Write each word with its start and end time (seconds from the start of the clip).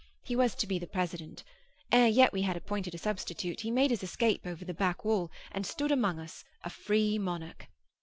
He 0.23 0.35
was 0.35 0.55
to 0.55 0.65
be 0.65 0.79
the 0.79 0.87
president. 0.87 1.43
Ere 1.91 2.07
yet 2.07 2.33
we 2.33 2.41
had 2.41 2.57
appointed 2.57 2.95
a 2.95 2.97
substitute, 2.97 3.59
he 3.61 3.69
made 3.69 3.91
his 3.91 4.01
escape 4.01 4.47
over 4.47 4.65
the 4.65 4.73
back 4.73 5.05
wall, 5.05 5.31
and 5.51 5.63
stood 5.63 5.91
among 5.91 6.17
us, 6.17 6.43
a 6.63 6.71
free 6.71 7.19
monarch. 7.19 7.67